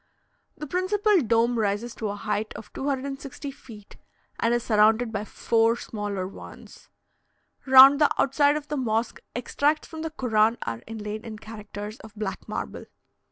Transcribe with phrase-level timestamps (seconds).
[0.57, 3.97] The principal dome rises to a height of 260 feet,
[4.39, 6.89] and is surrounded by four smaller ones.
[7.67, 12.15] Round the outside of the mosque extracts from the Koran are inlaid in characters of
[12.15, 12.85] black marble.